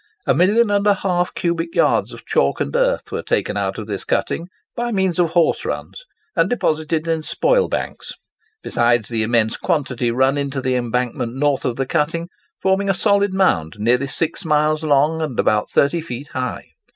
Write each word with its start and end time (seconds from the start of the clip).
A 0.25 0.33
million 0.33 0.71
and 0.71 0.87
a 0.87 0.95
half 0.95 1.31
cubic 1.35 1.75
yards 1.75 2.11
of 2.11 2.25
chalk 2.25 2.59
and 2.59 2.75
earth 2.75 3.11
were 3.11 3.21
taken 3.21 3.55
out 3.55 3.77
of 3.77 3.85
this 3.85 4.03
cutting 4.03 4.47
by 4.75 4.91
means 4.91 5.19
of 5.19 5.33
horse 5.33 5.63
runs 5.63 6.05
and 6.35 6.49
deposited 6.49 7.05
in 7.07 7.21
spoil 7.21 7.67
banks; 7.69 8.13
besides 8.63 9.09
the 9.09 9.21
immense 9.21 9.57
quantity 9.57 10.09
run 10.09 10.39
into 10.39 10.59
the 10.59 10.73
embankment 10.73 11.35
north 11.35 11.65
of 11.65 11.75
the 11.75 11.85
cutting, 11.85 12.29
forming 12.59 12.89
a 12.89 12.95
solid 12.95 13.31
mound 13.31 13.73
nearly 13.77 14.07
6 14.07 14.43
miles 14.43 14.83
long 14.83 15.21
and 15.21 15.39
about 15.39 15.69
30 15.69 16.01
feet 16.01 16.29
high. 16.29 16.69